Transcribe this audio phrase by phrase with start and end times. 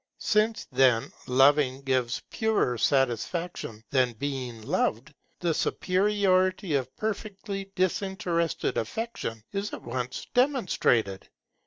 [0.17, 9.43] Since, then, loving gives purer satisfaction than being loved, the superiority of perfectly disinterested affection
[9.51, 11.29] is at once demonstrated.